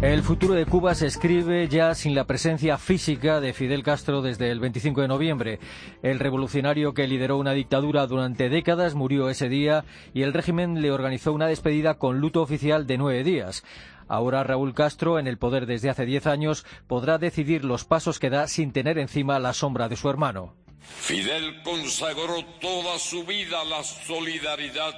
[0.00, 4.52] El futuro de Cuba se escribe ya sin la presencia física de Fidel Castro desde
[4.52, 5.58] el 25 de noviembre.
[6.04, 9.84] El revolucionario que lideró una dictadura durante décadas murió ese día
[10.14, 13.64] y el régimen le organizó una despedida con luto oficial de nueve días.
[14.06, 18.30] Ahora Raúl Castro, en el poder desde hace diez años, podrá decidir los pasos que
[18.30, 20.54] da sin tener encima la sombra de su hermano.
[20.80, 24.94] Fidel consagró toda su vida a la solidaridad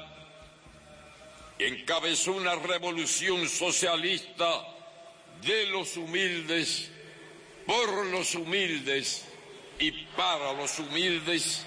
[1.58, 4.46] y encabezó una revolución socialista
[5.42, 6.90] de los humildes,
[7.66, 9.24] por los humildes
[9.78, 11.64] y para los humildes,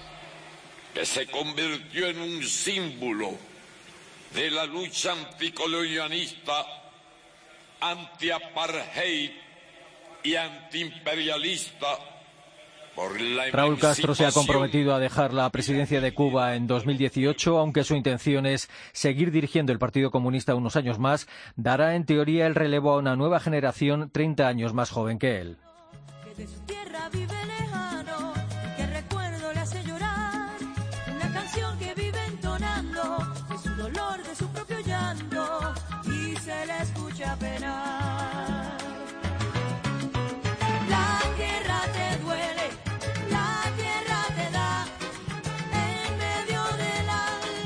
[0.92, 3.36] que se convirtió en un símbolo
[4.32, 6.64] de la lucha anticolonialista,
[7.80, 9.30] anti-apartheid
[10.22, 12.13] y antiimperialista
[13.52, 17.94] Raúl Castro se ha comprometido a dejar la presidencia de Cuba en 2018, aunque su
[17.94, 22.92] intención es seguir dirigiendo el Partido Comunista unos años más, dará en teoría el relevo
[22.92, 25.56] a una nueva generación 30 años más joven que él.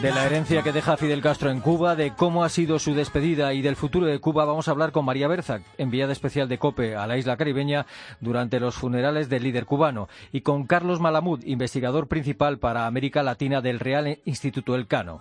[0.03, 3.53] De la herencia que deja Fidel Castro en Cuba, de cómo ha sido su despedida
[3.53, 6.95] y del futuro de Cuba, vamos a hablar con María Berza, enviada especial de COPE
[6.95, 7.85] a la isla caribeña
[8.21, 13.61] durante los funerales del líder cubano, y con Carlos Malamud, investigador principal para América Latina
[13.61, 15.21] del Real Instituto Elcano.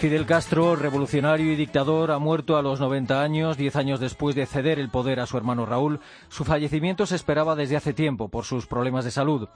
[0.00, 4.46] Fidel Castro, revolucionario y dictador, ha muerto a los 90 años, diez años después de
[4.46, 6.00] ceder el poder a su hermano Raúl.
[6.30, 9.50] Su fallecimiento se esperaba desde hace tiempo por sus problemas de salud.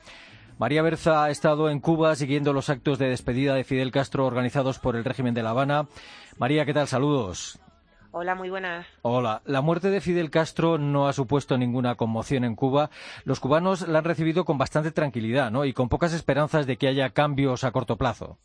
[0.59, 4.79] María Berza ha estado en Cuba siguiendo los actos de despedida de Fidel Castro organizados
[4.79, 5.87] por el régimen de La Habana.
[6.37, 6.89] María, ¿qué tal?
[6.89, 7.59] Saludos.
[8.11, 8.87] Hola, muy buenas.
[9.01, 9.41] Hola.
[9.47, 12.91] La muerte de Fidel Castro no ha supuesto ninguna conmoción en Cuba.
[13.25, 15.65] Los cubanos la han recibido con bastante tranquilidad, ¿no?
[15.65, 18.37] Y con pocas esperanzas de que haya cambios a corto plazo.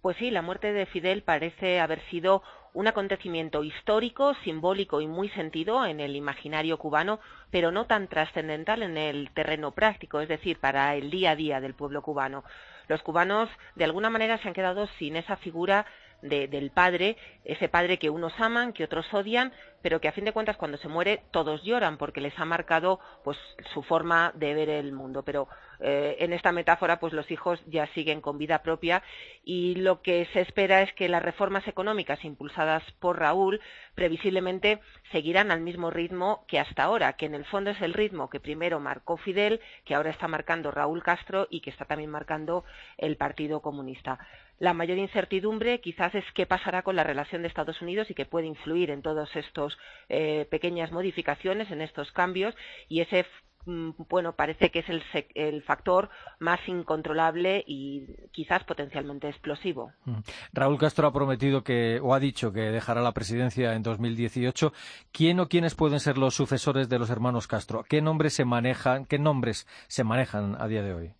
[0.00, 2.42] Pues sí, la muerte de Fidel parece haber sido
[2.72, 7.18] un acontecimiento histórico, simbólico y muy sentido en el imaginario cubano,
[7.50, 11.60] pero no tan trascendental en el terreno práctico, es decir, para el día a día
[11.60, 12.44] del pueblo cubano.
[12.86, 15.84] Los cubanos, de alguna manera, se han quedado sin esa figura
[16.22, 20.32] del padre, ese padre que unos aman, que otros odian, pero que a fin de
[20.32, 23.38] cuentas cuando se muere todos lloran porque les ha marcado pues
[23.72, 25.22] su forma de ver el mundo.
[25.22, 25.48] Pero
[25.80, 29.02] eh, en esta metáfora pues los hijos ya siguen con vida propia
[29.44, 33.60] y lo que se espera es que las reformas económicas impulsadas por Raúl
[33.94, 34.80] previsiblemente
[35.12, 38.40] seguirán al mismo ritmo que hasta ahora, que en el fondo es el ritmo que
[38.40, 42.64] primero marcó Fidel, que ahora está marcando Raúl Castro y que está también marcando
[42.96, 44.18] el Partido Comunista.
[44.58, 48.26] La mayor incertidumbre quizás es qué pasará con la relación de Estados Unidos y que
[48.26, 49.34] puede influir en todas
[50.08, 52.54] eh, pequeñas modificaciones, en estos cambios,
[52.88, 53.26] y ese
[53.66, 55.02] mm, bueno, parece que es el,
[55.34, 56.08] el, factor
[56.38, 59.92] más incontrolable y quizás potencialmente explosivo.
[60.04, 60.18] Mm.
[60.52, 64.72] Raúl Castro ha prometido que, o ha dicho que dejará la presidencia en 2018.
[65.12, 67.84] ¿Quién o quiénes pueden ser los sucesores de los hermanos Castro?
[67.88, 71.14] ¿Qué nombres se manejan, qué nombres se manejan a día de hoy?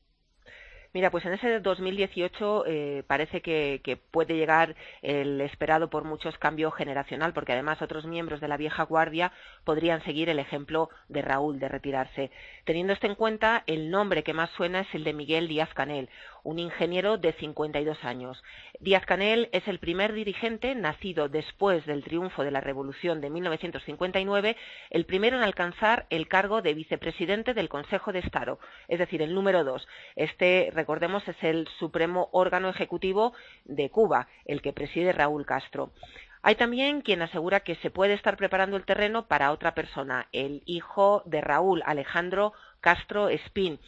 [0.94, 6.38] Mira, pues en ese 2018 eh, parece que, que, puede llegar el esperado por muchos
[6.38, 9.32] cambio generacional, porque además otros miembros de la vieja guardia
[9.64, 12.30] podrían seguir el ejemplo de Raúl de retirarse.
[12.64, 16.08] Teniendo esto en cuenta, el nombre que más suena es el de Miguel Díaz Canel,
[16.48, 18.42] un ingeniero de 52 años.
[18.80, 24.56] Díaz Canel es el primer dirigente nacido después del triunfo de la Revolución de 1959,
[24.88, 29.34] el primero en alcanzar el cargo de vicepresidente del Consejo de Estado, es decir, el
[29.34, 29.86] número dos.
[30.16, 33.34] Este, recordemos, es el supremo órgano ejecutivo
[33.66, 35.92] de Cuba, el que preside Raúl Castro.
[36.40, 40.62] Hay también quien asegura que se puede estar preparando el terreno para otra persona, el
[40.64, 43.80] hijo de Raúl, Alejandro Castro Espín.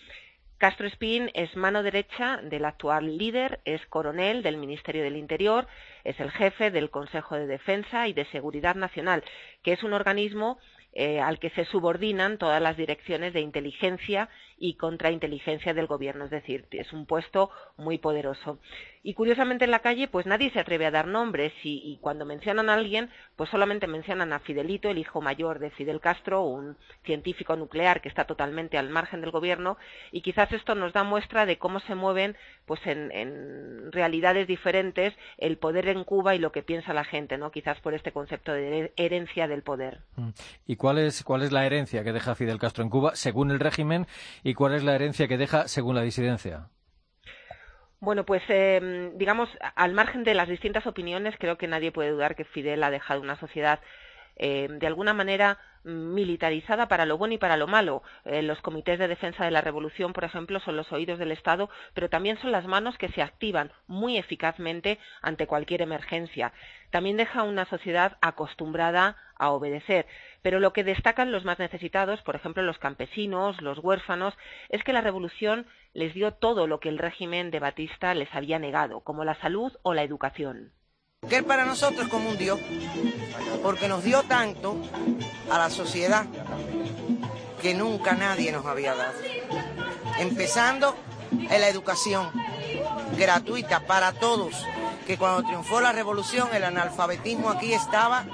[0.61, 5.67] Castro Espín es mano derecha del actual líder, es coronel del Ministerio del Interior,
[6.05, 9.25] es el jefe del Consejo de Defensa y de Seguridad Nacional,
[9.63, 10.59] que es un organismo
[10.93, 14.29] eh, al que se subordinan todas las direcciones de inteligencia
[14.61, 18.59] y contrainteligencia del gobierno, es decir, es un puesto muy poderoso.
[19.03, 22.69] Y curiosamente en la calle, pues nadie se atreve a dar nombres y, cuando mencionan
[22.69, 27.57] a alguien, pues solamente mencionan a Fidelito, el hijo mayor de Fidel Castro, un científico
[27.57, 29.79] nuclear que está totalmente al margen del gobierno,
[30.13, 32.37] y quizás esto nos da muestra de cómo se mueven,
[32.67, 37.39] pues en, en realidades diferentes, el poder en Cuba y lo que piensa la gente,
[37.39, 37.51] ¿no?
[37.51, 40.01] Quizás por este concepto de herencia del poder.
[40.17, 40.31] Mm.
[40.67, 43.61] ¿Y cuál es, cuál es la herencia que deja Fidel Castro en Cuba según el
[43.61, 44.07] régimen
[44.55, 46.69] cuál es la herencia que deja según la disidencia?
[48.01, 52.35] Bueno, pues em, digamos, al margen de las distintas opiniones, creo que nadie puede dudar
[52.35, 53.81] que Fidel ha dejado una sociedad
[54.43, 58.03] em, de alguna manera militarizada para lo bueno y para lo malo.
[58.25, 61.69] Eh, los comités de defensa de la revolución, por ejemplo, son los oídos del Estado,
[61.93, 66.53] pero también son las manos que se activan muy eficazmente ante cualquier emergencia.
[66.91, 70.07] También deja una sociedad acostumbrada a obedecer.
[70.43, 74.35] Pero lo que destacan los más necesitados, por ejemplo los campesinos, los huérfanos,
[74.71, 78.59] es que la revolución les dio todo lo que el régimen de Batista les había
[78.59, 80.73] negado, como la salud o la educación.
[81.29, 82.59] Que él para nosotros es como un Dios,
[83.63, 84.77] porque nos dio tanto
[85.51, 86.27] a la sociedad
[87.61, 89.19] que nunca nadie nos había dado.
[90.19, 90.97] Empezando
[91.31, 92.31] en la educación
[93.17, 94.65] gratuita para todos,
[95.07, 98.25] que cuando triunfó la revolución el analfabetismo aquí estaba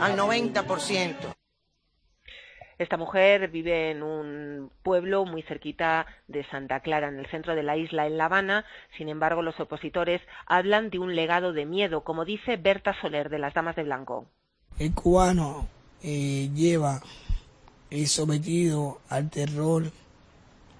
[0.00, 1.41] al 90%.
[2.78, 7.62] Esta mujer vive en un pueblo muy cerquita de Santa Clara, en el centro de
[7.62, 8.64] la isla, en La Habana.
[8.96, 13.38] Sin embargo, los opositores hablan de un legado de miedo, como dice Berta Soler, de
[13.38, 14.26] las Damas de Blanco.
[14.78, 15.68] El cubano
[16.02, 17.00] eh, lleva
[18.06, 19.84] sometido al terror,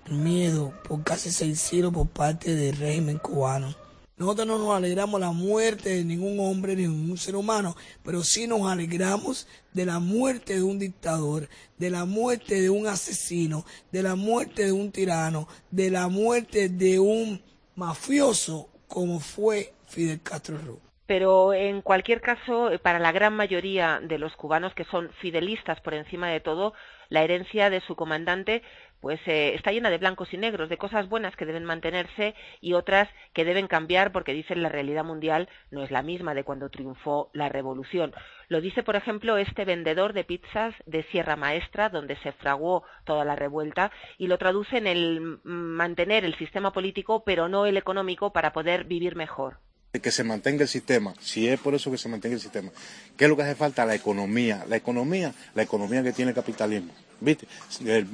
[0.07, 3.82] al miedo por casi seis siglos por parte del régimen cubano.
[4.23, 7.75] Nosotros no nos alegramos la muerte de ningún hombre ni de ningún ser humano,
[8.05, 12.87] pero sí nos alegramos de la muerte de un dictador, de la muerte de un
[12.87, 17.43] asesino, de la muerte de un tirano, de la muerte de un
[17.75, 20.79] mafioso como fue Fidel Castro Ruz.
[21.07, 25.95] Pero en cualquier caso, para la gran mayoría de los cubanos que son fidelistas por
[25.95, 26.75] encima de todo,
[27.09, 28.63] la herencia de su comandante
[29.03, 32.75] pues eh, está llena de blancos y negros, de cosas buenas que deben mantenerse y
[32.75, 36.71] otras que deben cambiar porque dicen la realidad mundial no es la misma de cuando
[36.71, 38.15] triunfó la revolución.
[38.47, 43.25] Lo dice, por ejemplo, este vendedor de pizzas de Sierra Maestra, donde se fraguó toda
[43.25, 48.33] la revuelta, y lo traduce en el mantener el sistema político, pero no el económico,
[48.33, 49.59] para poder vivir mejor.
[50.01, 52.71] Que se mantenga el sistema, si es por eso que se mantenga el sistema,
[53.17, 53.85] ¿qué es lo que hace falta?
[53.85, 57.47] La economía, la economía, la economía que tiene el capitalismo, ¿viste?
[57.85, 58.07] El,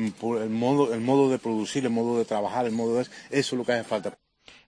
[0.51, 3.03] modo, el modo de producir, el modo de trabajar, el modo de...
[3.03, 4.19] Eso es lo que hace falta.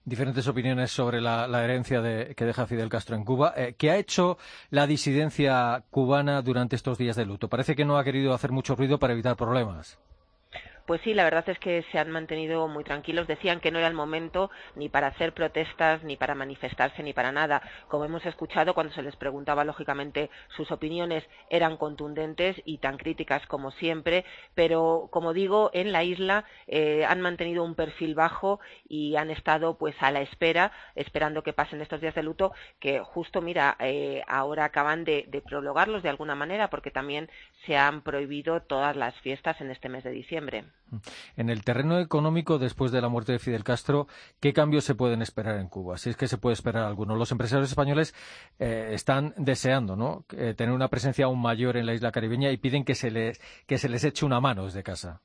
[0.03, 2.01] Diferentes opiniones sobre la, herencia
[2.35, 3.53] que deja Fidel Castro en Cuba.
[3.55, 4.37] Eh, ¿Qué ha hecho
[4.71, 7.49] la disidencia cubana durante estos días de luto?
[7.49, 9.99] Parece que no ha querido hacer mucho ruido para evitar problemas.
[10.91, 13.25] Pues sí, la verdad es que se han mantenido muy tranquilos.
[13.25, 17.31] Decían que no era el momento ni para hacer protestas, ni para manifestarse, ni para
[17.31, 17.61] nada.
[17.87, 23.47] Como hemos escuchado, cuando se les preguntaba, lógicamente, sus opiniones eran contundentes y tan críticas
[23.47, 24.25] como siempre.
[24.53, 28.59] Pero, como digo, en la isla eh, han mantenido un perfil bajo
[28.89, 32.51] y han estado, pues, a la espera, esperando que pasen estos días de luto,
[32.81, 37.29] que justo, mira, eh, ahora acaban de, de prologarlos de alguna manera, porque también
[37.65, 40.65] se han prohibido todas las fiestas en este mes de diciembre.
[41.35, 44.07] En el terreno económico, después de la muerte de Fidel Castro,
[44.39, 45.97] ¿qué cambios se pueden esperar en Cuba?
[45.97, 47.15] Si es que se puede esperar alguno.
[47.15, 48.13] Los empresarios españoles
[48.59, 50.25] eh, están deseando ¿no?
[50.31, 53.41] Eh, tener una presencia aún mayor en la isla caribeña y piden que se les,
[53.65, 55.21] que se les eche una mano desde casa.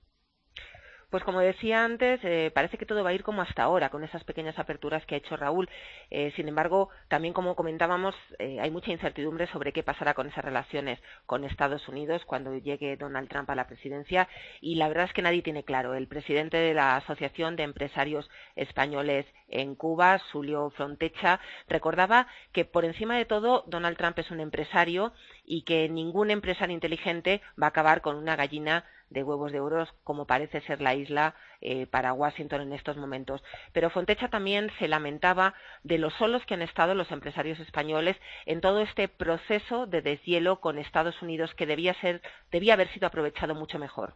[1.08, 4.02] Pues como decía antes, eh, parece que todo va a ir como hasta ahora, con
[4.02, 5.68] esas pequeñas aperturas que ha hecho Raúl.
[6.10, 10.44] Eh, sin embargo, también como comentábamos, eh, hay mucha incertidumbre sobre qué pasará con esas
[10.44, 14.28] relaciones con Estados Unidos cuando llegue Donald Trump a la presidencia.
[14.60, 15.94] Y la verdad es que nadie tiene claro.
[15.94, 22.84] El presidente de la Asociación de Empresarios Españoles en Cuba, Julio Frontecha, recordaba que por
[22.84, 25.12] encima de todo Donald Trump es un empresario
[25.44, 29.86] y que ningún empresario inteligente va a acabar con una gallina de huevos de oro
[30.04, 33.42] como parece ser la isla eh, para Washington en estos momentos.
[33.72, 38.60] Pero Fontecha también se lamentaba de los solos que han estado los empresarios españoles en
[38.60, 43.54] todo este proceso de deshielo con Estados Unidos que debía, ser, debía haber sido aprovechado
[43.54, 44.14] mucho mejor.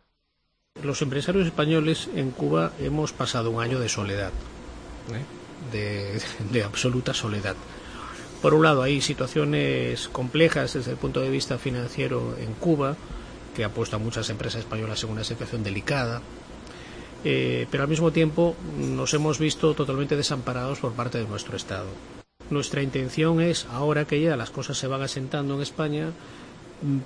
[0.83, 4.33] Los empresarios españoles en Cuba hemos pasado un año de soledad,
[5.13, 5.25] ¿eh?
[5.73, 6.21] de,
[6.51, 7.57] de absoluta soledad.
[8.41, 12.97] Por un lado, hay situaciones complejas desde el punto de vista financiero en Cuba,
[13.55, 16.23] que ha puesto a muchas empresas españolas en una situación delicada,
[17.25, 21.89] eh, pero al mismo tiempo nos hemos visto totalmente desamparados por parte de nuestro Estado.
[22.51, 26.11] Nuestra intención es, ahora que ya las cosas se van asentando en España,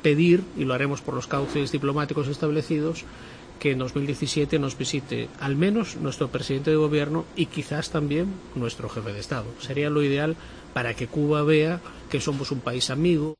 [0.03, 3.05] pedir, y lo haremos por los cauces diplomáticos establecidos,
[3.59, 8.89] que en 2017 nos visite al menos nuestro presidente de gobierno y quizás también nuestro
[8.89, 9.47] jefe de Estado.
[9.61, 10.37] Sería lo ideal
[10.73, 13.37] para que Cuba vea que somos un país amigo.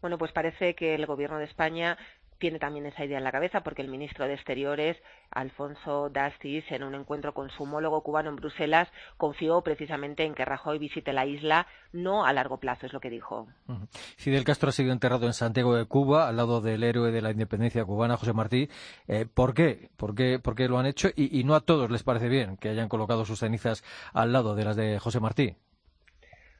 [0.00, 1.96] Bueno, pues parece que el Gobierno de España
[2.38, 4.96] tiene también esa idea en la cabeza porque el ministro de Exteriores,
[5.30, 10.44] Alfonso Dastis, en un encuentro con su homólogo cubano en Bruselas, confió precisamente en que
[10.44, 13.48] Rajoy visite la isla no a largo plazo, es lo que dijo.
[14.16, 17.30] Fidel Castro ha sido enterrado en Santiago de Cuba, al lado del héroe de la
[17.30, 18.68] independencia cubana, José Martí.
[19.08, 19.90] Eh, ¿por, qué?
[19.96, 20.38] ¿Por, qué?
[20.38, 21.08] ¿Por qué lo han hecho?
[21.16, 24.54] Y, y no a todos les parece bien que hayan colocado sus cenizas al lado
[24.54, 25.56] de las de José Martí.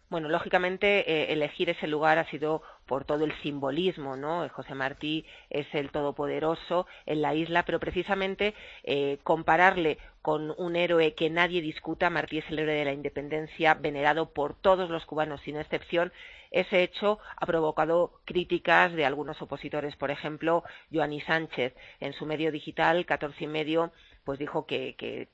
[0.08, 4.48] Bueno, lógicamente eh, elegir ese lugar ha sido por todo el simbolismo, ¿no?
[4.50, 11.14] José Martí es el todopoderoso en la isla, pero precisamente eh, compararle con un héroe
[11.14, 15.40] que nadie discuta, Martí es el héroe de la independencia, venerado por todos los cubanos
[15.40, 16.12] sin excepción,
[16.52, 22.52] ese hecho ha provocado críticas de algunos opositores, por ejemplo, Joanny Sánchez, en su medio
[22.52, 23.92] digital, 14 y medio,
[24.26, 25.28] pues dijo que,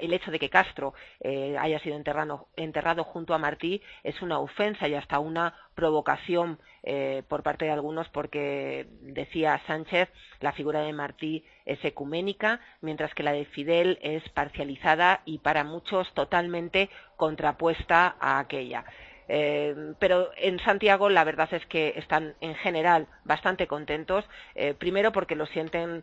[0.00, 4.88] el hecho de que Castro eh, haya sido enterrado, junto a Martí es una ofensa
[4.88, 10.08] y hasta una provocación eh, por parte de algunos porque decía Sánchez
[10.40, 15.62] la figura de Martí es ecuménica mientras que la de Fidel es parcializada y para
[15.62, 18.86] muchos totalmente contrapuesta a aquella.
[19.28, 24.24] Eh, pero en Santiago la verdad es que están en general bastante contentos,
[24.78, 26.02] primero porque lo sienten,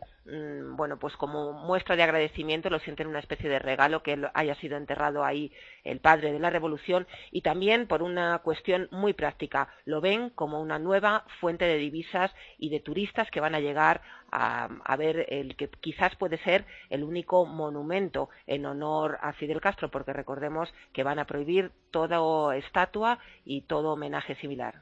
[0.76, 4.76] bueno, pues como muestra de agradecimiento, lo sienten una especie de regalo que haya sido
[4.76, 5.52] enterrado ahí
[5.84, 10.62] el padre de la revolución y también por una cuestión muy práctica, lo ven como
[10.62, 15.56] una nueva fuente de divisas y de turistas que van a llegar a, ver el
[15.56, 21.04] que quizás puede ser el único monumento en honor a Fidel Castro, porque recordemos que
[21.04, 24.82] van a prohibir toda estatua y todo homenaje similar.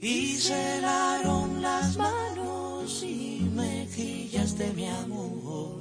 [0.00, 0.36] Y
[1.60, 5.78] las manos y mejillas de mi amor.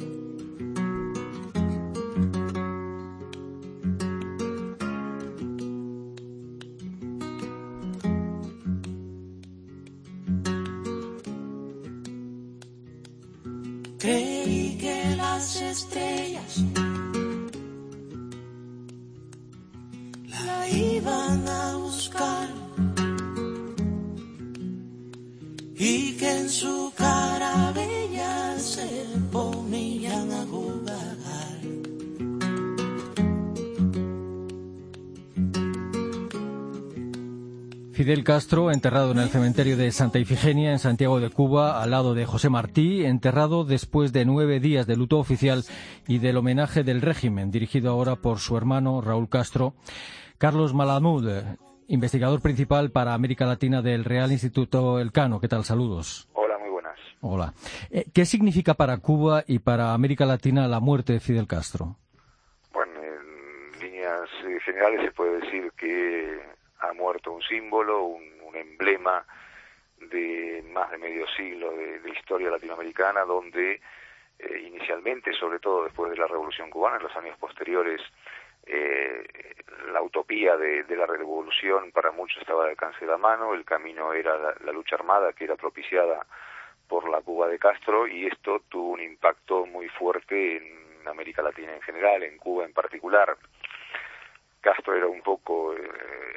[13.98, 16.11] Creí que las estrellas
[38.12, 42.14] Fidel Castro, enterrado en el cementerio de Santa Ifigenia, en Santiago de Cuba, al lado
[42.14, 45.64] de José Martí, enterrado después de nueve días de luto oficial
[46.10, 49.76] y del homenaje del régimen, dirigido ahora por su hermano Raúl Castro.
[50.38, 51.26] Carlos Malamud,
[51.88, 55.40] investigador principal para América Latina del Real Instituto Elcano.
[55.40, 55.64] ¿Qué tal?
[55.64, 56.28] Saludos.
[56.34, 57.00] Hola, muy buenas.
[57.22, 57.54] Hola.
[57.92, 61.96] Eh, ¿Qué significa para Cuba y para América Latina la muerte de Fidel Castro?
[62.74, 64.28] Bueno, en líneas
[64.66, 69.26] generales se puede decir que ha muerto un símbolo, un, emblema
[69.98, 73.80] de más de medio siglo de, historia latinoamericana, donde
[74.38, 78.02] eh, inicialmente, sobre todo después de la Revolución Cubana, en los años posteriores,
[78.66, 79.24] eh,
[79.92, 84.14] la utopía de, la revolución para muchos estaba de alcance de la mano, el camino
[84.14, 86.26] era la, lucha armada que era propiciada
[86.88, 91.74] por la Cuba de Castro y esto tuvo un impacto muy fuerte en América Latina
[91.74, 93.38] en general, en Cuba en particular.
[94.62, 95.82] Castro era un poco eh,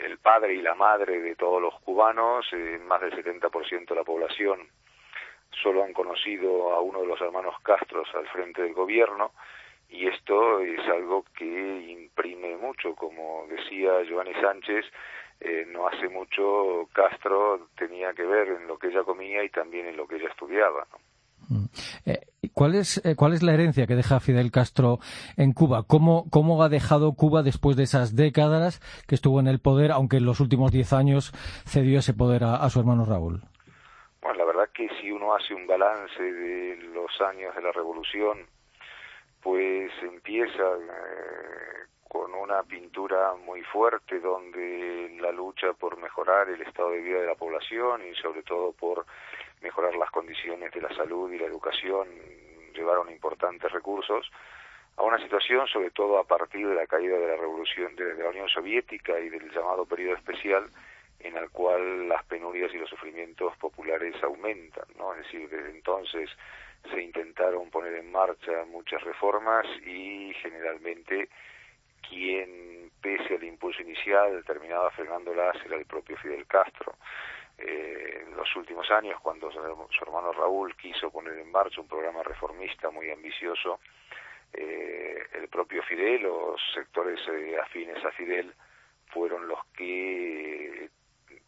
[0.05, 4.05] el padre y la madre de todos los cubanos, eh, más del 70% de la
[4.05, 4.69] población
[5.63, 9.33] solo han conocido a uno de los hermanos Castros al frente del gobierno
[9.89, 14.85] y esto es algo que imprime mucho, como decía Giovanni Sánchez,
[15.41, 19.87] eh, no hace mucho Castro tenía que ver en lo que ella comía y también
[19.87, 20.87] en lo que ella estudiaba.
[21.49, 21.65] Mm.
[22.07, 22.24] Eh,
[22.55, 24.99] ¿cuál, es, eh, ¿Cuál es la herencia que deja Fidel Castro
[25.37, 25.83] en Cuba?
[25.87, 30.19] ¿Cómo, ¿Cómo ha dejado Cuba después de esas décadas que estuvo en el poder, aunque
[30.19, 31.33] en los últimos diez años
[31.67, 33.43] cedió ese poder a, su hermano Raúl?
[34.23, 38.47] Bueno, la verdad que si uno hace un balance de los años de la revolución,
[39.43, 46.91] pues empieza eh, con una pintura muy fuerte donde la lucha por mejorar el estado
[46.91, 49.05] de vida de la población y sobre todo por
[49.61, 52.09] mejorar las condiciones de la salud y la educación
[52.75, 54.31] llevaron importantes recursos
[54.97, 58.29] a una situación, sobre todo a partir de la caída de la revolución de, la
[58.29, 60.65] Unión Soviética y del llamado periodo especial,
[61.21, 65.15] en el cual las penurias y los sufrimientos populares aumentan, ¿no?
[65.15, 66.31] Es decir, desde entonces
[66.91, 71.29] se intentaron poner en marcha muchas reformas y generalmente
[72.09, 76.95] quien, pese al impulso inicial, terminaba frenándolas era el propio Fidel Castro.
[77.59, 82.23] Eh, en los últimos años, cuando su hermano Raúl quiso poner en marcha un programa
[82.23, 83.81] reformista muy ambicioso,
[84.53, 88.55] eh, el propio Fidel, los sectores eh, afines a Fidel,
[89.13, 90.91] fueron los que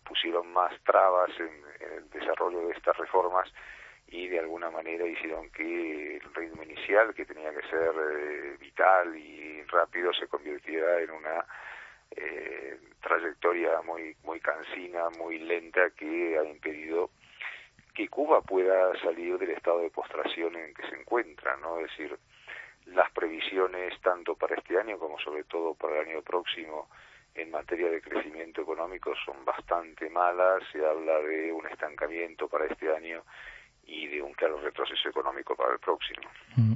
[0.05, 3.53] pusieron más trabas en, el desarrollo de estas reformas
[4.09, 9.17] y de alguna manera hicieron que el ritmo inicial, que tenía que ser eh, vital
[9.17, 11.45] y rápido, se convirtiera en una
[12.17, 17.11] eh, trayectoria muy muy cansina, muy lenta que ha impedido
[17.95, 21.79] que Cuba pueda salir del estado de postración en que se encuentra, ¿no?
[21.81, 22.19] Es decir,
[22.87, 26.89] las previsiones tanto para este año como sobre todo para el año próximo
[27.35, 32.95] en materia de crecimiento económico son bastante malas, se habla de un estancamiento para este
[32.95, 33.25] año
[33.87, 36.29] y de un claro retroceso económico para el próximo.
[36.57, 36.73] Mm.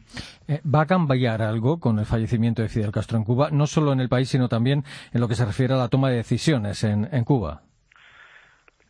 [0.48, 3.92] Eh, ¿Va a cambiar algo con el fallecimiento de Fidel Castro en Cuba, no solo
[3.92, 6.84] en el país, sino también en lo que se refiere a la toma de decisiones
[6.84, 7.62] en, Cuba?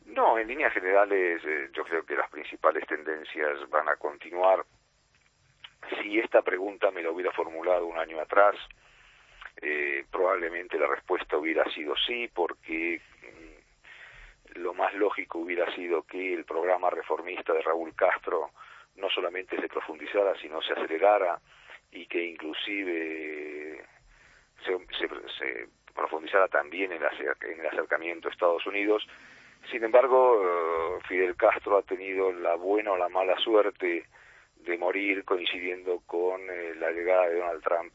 [0.07, 4.65] No, en líneas generales eh, yo creo que las principales tendencias van a continuar.
[6.03, 8.55] Si esta pregunta me la hubiera formulado un año atrás,
[9.63, 13.01] eh, probablemente la respuesta hubiera sido sí, porque
[14.55, 18.51] lo más lógico hubiera sido que el programa reformista de Raúl Castro
[18.97, 21.41] no solamente se profundizara, sino se acelerara
[21.91, 23.85] y que inclusive
[24.65, 24.79] se,
[25.39, 29.07] se, profundizara también en, el acercamiento a Estados Unidos.
[29.71, 34.07] Sin embargo, eh, Fidel Castro ha tenido la buena o la mala suerte
[34.57, 37.93] de morir coincidiendo con eh, la llegada de Donald Trump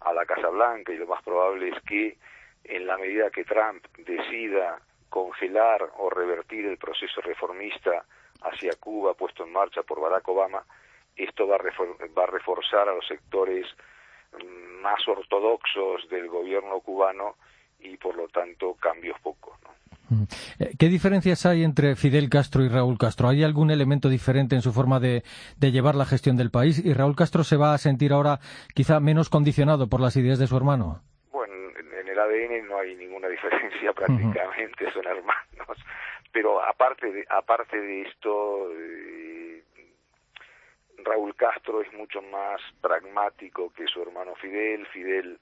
[0.00, 2.16] a la Casa Blanca y lo más probable es que
[2.64, 8.04] en la medida que Trump decida congelar o revertir el proceso reformista
[8.42, 10.62] hacia Cuba puesto en marcha por Barack Obama,
[11.16, 13.66] esto va a, reforzar a los sectores
[14.32, 17.36] mm, más ortodoxos del gobierno cubano
[17.80, 19.56] y por lo tanto cambios pocos.
[20.08, 20.22] Mm.
[20.58, 23.28] Eh, ¿Qué diferencias hay entre Fidel Castro y Raúl Castro?
[23.28, 25.24] ¿Hay algún elemento diferente en su forma de,
[25.60, 26.84] llevar la gestión del país?
[26.84, 28.40] ¿Y Raúl Castro se va a sentir ahora
[28.74, 31.02] quizá menos condicionado por las ideas de su hermano?
[32.16, 35.84] El ADN no hay ninguna diferencia prácticamente, son hermanos.
[36.32, 39.62] Pero aparte de, aparte de esto, eh,
[40.98, 44.86] Raúl Castro es mucho más pragmático que su hermano Fidel.
[44.86, 45.38] Fidel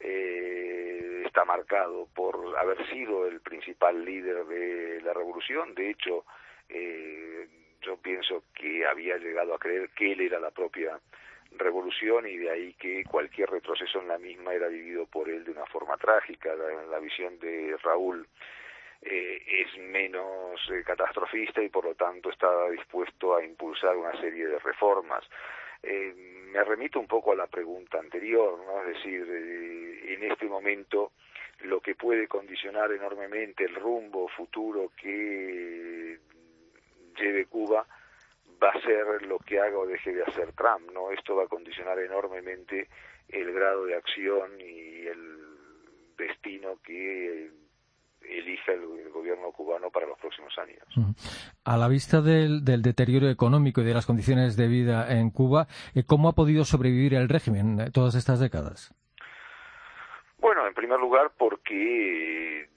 [0.00, 5.74] eh, está marcado por haber sido el principal líder de la revolución.
[5.74, 6.26] De hecho,
[6.68, 7.48] eh,
[7.80, 11.00] yo pienso que había llegado a creer que él era la propia
[11.58, 15.50] revolución y de ahí que cualquier retroceso en la misma era vivido por él de
[15.50, 16.54] una forma trágica.
[16.54, 18.26] La, visión de Raúl
[19.02, 24.46] eh, es menos eh, catastrofista y por lo tanto estaba dispuesto a impulsar una serie
[24.46, 25.24] de reformas.
[25.82, 26.12] Eh,
[26.52, 28.82] me remito un poco a la pregunta anterior, ¿no?
[28.82, 29.22] Es decir,
[30.08, 31.12] en este momento
[31.60, 36.18] lo que puede condicionar enormemente el rumbo futuro que
[37.16, 37.86] lleve Cuba
[38.62, 41.10] va a ser lo que haga o deje de hacer Trump, ¿no?
[41.10, 42.88] Esto va a condicionar enormemente
[43.28, 45.38] el grado de acción y el
[46.16, 47.50] destino que
[48.22, 50.84] elija el, gobierno cubano para los próximos años.
[51.64, 56.04] A la vista del, deterioro económico y de las condiciones de vida en Cuba, eh,
[56.06, 58.94] ¿cómo ha podido sobrevivir el régimen eh, todas estas décadas?
[60.38, 62.68] Bueno, en primer lugar porque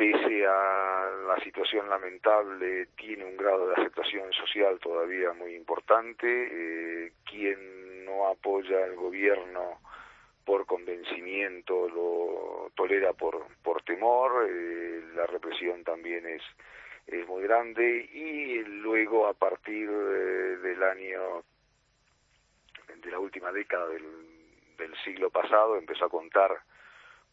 [0.00, 6.26] pese a la situación lamentable tiene un grado de aceptación social todavía muy importante.
[6.26, 9.78] Eh, quien no apoya al gobierno
[10.42, 16.42] por convencimiento, lo tolera por, por temor, eh, la represión también es,
[17.06, 21.44] es muy grande y luego a partir eh, del año,
[23.02, 24.06] de la última década del,
[24.78, 26.58] del siglo pasado, empezó a contar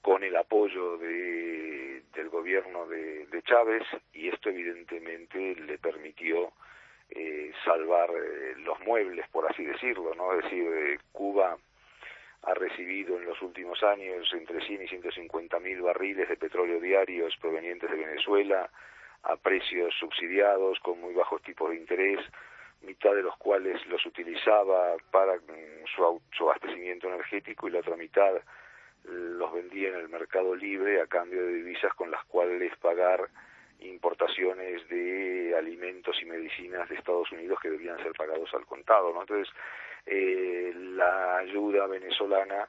[0.01, 6.51] con el apoyo de, del gobierno de, de, Chávez y esto evidentemente le permitió
[7.09, 10.33] eh, salvar eh, los muebles, por así decirlo, ¿no?
[10.33, 11.57] Es decir, Cuba
[12.41, 17.35] ha recibido en los últimos años entre 100 y 150 mil barriles de petróleo diarios
[17.39, 18.69] provenientes de Venezuela
[19.23, 22.19] a precios subsidiados con muy bajos tipos de interés,
[22.81, 27.95] mitad de los cuales los utilizaba para mm, su, su abastecimiento energético y la otra
[27.95, 28.33] mitad
[29.07, 33.29] los vendía en el mercado libre a cambio de divisas con las cuales pagar
[33.79, 39.21] importaciones de alimentos y medicinas de Estados Unidos que debían ser pagados al contado, ¿no?
[39.21, 39.53] Entonces,
[40.05, 42.67] eh, la ayuda venezolana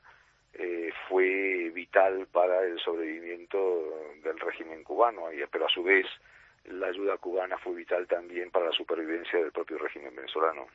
[0.52, 6.06] eh, fue vital para el sobrevivimiento del régimen cubano, pero a su vez
[6.72, 10.66] la ayuda cubana fue vital también para la supervivencia del propio régimen venezolano.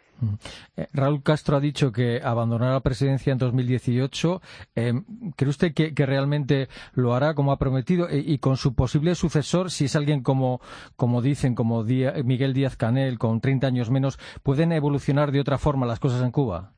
[0.77, 4.41] Eh, Raúl Castro ha dicho que abandonará la presidencia en 2018.
[4.75, 4.93] Eh,
[5.36, 9.71] ¿Cree usted que, realmente lo hará como ha prometido eh, y con su posible sucesor,
[9.71, 10.60] si es alguien como,
[10.95, 15.86] como dicen, como Miguel Díaz Canel, con 30 años menos, pueden evolucionar de otra forma
[15.86, 16.71] las cosas en Cuba?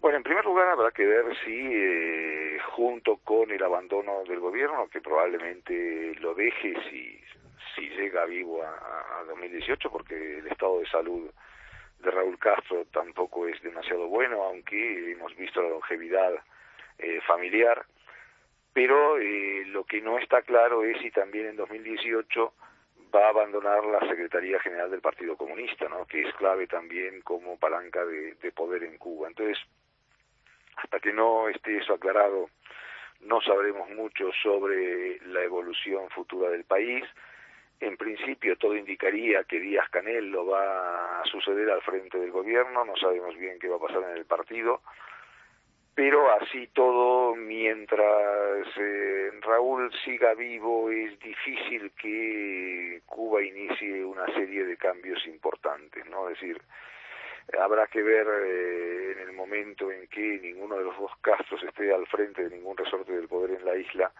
[0.00, 5.00] Bueno, en primer lugar habrá que ver si junto con el abandono del gobierno, que
[5.00, 7.20] probablemente lo deje si
[7.74, 11.30] si llega vivo a, a 2018, porque el estado de salud
[12.00, 16.32] de Raúl Castro tampoco es demasiado bueno, aunque hemos visto la longevidad
[16.98, 17.84] eh, familiar.
[18.72, 22.54] Pero eh, lo que no está claro es si también en 2018
[23.14, 26.06] va a abandonar la Secretaría General del Partido Comunista, ¿no?
[26.06, 29.28] que es clave también como palanca de, de poder en Cuba.
[29.28, 29.58] Entonces,
[30.76, 32.48] hasta que no esté eso aclarado,
[33.20, 37.04] no sabremos mucho sobre la evolución futura del país.
[37.82, 42.84] En principio todo indicaría que Díaz Canel lo va a suceder al frente del gobierno,
[42.84, 44.82] no sabemos bien qué va a pasar en el partido,
[45.92, 54.64] pero así todo, mientras eh, Raúl siga vivo, es difícil que Cuba inicie una serie
[54.64, 56.28] de cambios importantes, ¿no?
[56.28, 56.62] Es decir,
[57.60, 61.92] habrá que ver eh, en el momento en que ninguno de los dos Castros esté
[61.92, 64.12] al frente de ningún resorte del poder en la isla,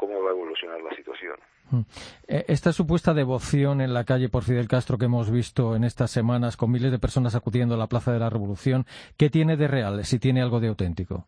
[0.00, 1.36] cómo va a evolucionar la situación.
[1.70, 1.80] Mm.
[2.26, 6.10] Eh, esta supuesta devoción en la calle por Fidel Castro que hemos visto en estas
[6.10, 8.86] semanas con miles de personas acudiendo a la Plaza de la Revolución,
[9.18, 11.26] ¿qué tiene de real, si tiene algo de auténtico?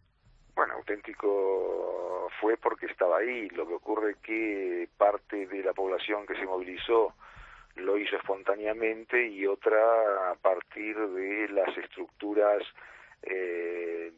[0.56, 3.50] Bueno, auténtico fue porque estaba ahí.
[3.50, 7.12] Lo que ocurre es que parte de la población que se movilizó
[7.76, 12.62] lo hizo espontáneamente y otra a partir de las estructuras
[13.22, 14.10] eh,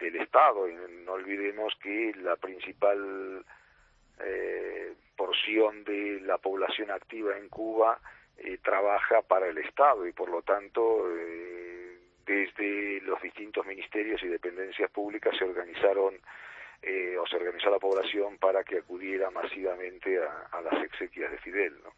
[0.00, 0.66] del Estado.
[1.04, 3.44] no olvidemos que la principal
[4.24, 8.00] eh, porción de la población activa en Cuba
[8.38, 14.28] eh, trabaja para el Estado y por lo tanto eh, desde los distintos ministerios y
[14.28, 16.20] dependencias públicas se organizaron
[16.82, 21.74] eh, o se organizó la población para que acudiera masivamente a, las exequias de Fidel.
[21.82, 21.92] ¿no?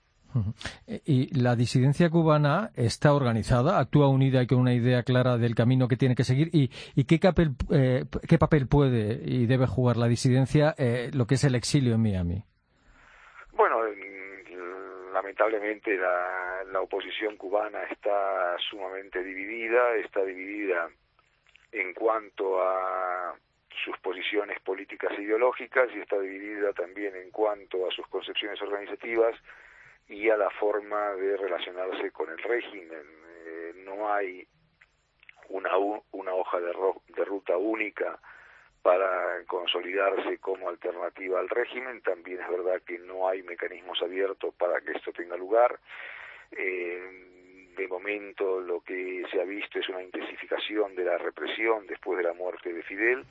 [1.04, 5.88] Y la disidencia cubana está organizada, actúa unida y con una idea clara del camino
[5.88, 6.48] que tiene que seguir.
[6.52, 11.26] ¿Y, y qué, papel, eh, qué papel puede y debe jugar la disidencia, eh, lo
[11.26, 12.44] que es el exilio en Miami?
[13.52, 13.80] Bueno,
[15.12, 20.88] lamentablemente la, la oposición cubana está sumamente dividida, está dividida
[21.72, 23.34] en cuanto a
[23.84, 29.34] sus posiciones políticas e ideológicas y está dividida también en cuanto a sus concepciones organizativas
[30.10, 33.04] y a la forma de relacionarse con el régimen.
[33.46, 34.46] Eh, no hay
[35.48, 35.70] una,
[36.10, 36.72] una hoja de,
[37.14, 38.18] de ruta única
[38.82, 42.02] para consolidarse como alternativa al régimen.
[42.02, 45.78] También es verdad que no hay mecanismos abiertos para que esto tenga lugar.
[46.50, 52.18] Eh, de momento lo que se ha visto es una intensificación de la represión después
[52.18, 53.24] de la muerte de Fidel,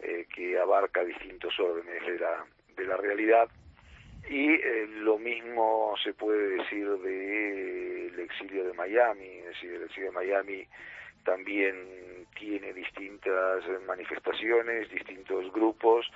[0.00, 3.50] eh, que abarca distintos órdenes de la, de la realidad
[4.28, 9.82] y eh, lo mismo se puede decir del el exilio de Miami, es decir, el
[9.84, 10.66] exilio de Miami
[11.24, 16.10] también tiene distintas manifestaciones, distintos grupos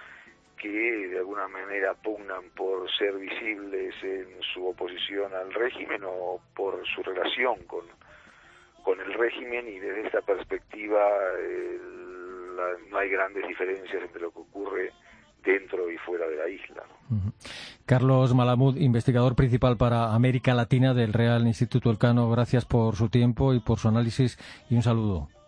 [0.57, 6.87] que de alguna manera pugnan por ser visibles en su oposición al régimen o por
[6.87, 7.87] su relación con,
[8.85, 9.67] con el régimen.
[9.69, 11.01] Y desde esta perspectiva
[12.91, 14.93] no hay grandes diferencias entre lo que ocurre
[15.45, 16.83] dentro y fuera de la isla.
[17.87, 23.55] Carlos Malamud, investigador principal para América Latina del Real Instituto Elcano, gracias por su tiempo
[23.55, 25.01] y por su análisis y un saludo.
[25.19, 25.40] Un saludo.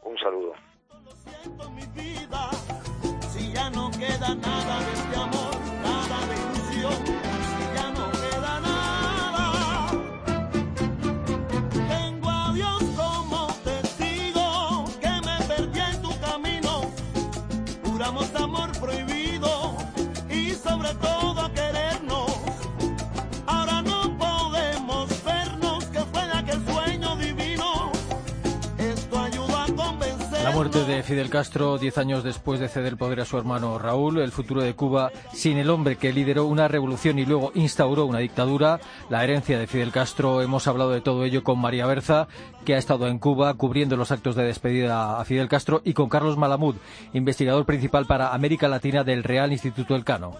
[30.51, 34.19] Muerte de Fidel Castro, diez años después de ceder el poder a su hermano Raúl,
[34.19, 38.19] el futuro de Cuba sin el hombre que lideró una revolución y luego instauró una
[38.19, 42.29] dictadura, la herencia de Fidel Castro, hemos hablado de todo ello con María Berza,
[42.65, 46.09] que ha estado en Cuba cubriendo los actos de despedida a Fidel Castro, y con
[46.09, 46.75] Carlos Malamud,
[47.13, 50.33] investigador principal para América Latina del Real Instituto Elcano.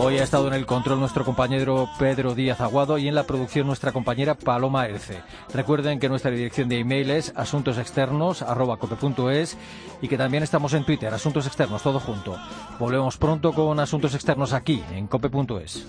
[0.00, 3.66] Hoy ha estado en el control nuestro compañero Pedro Díaz Aguado y en la producción
[3.66, 5.22] nuestra compañera Paloma Erce.
[5.52, 9.58] Recuerden que nuestra dirección de email es asuntosexternos.cope.es
[10.00, 12.36] y que también estamos en Twitter, Asuntos Externos, todo junto.
[12.78, 15.84] Volvemos pronto con Asuntos Externos aquí, en cope.es.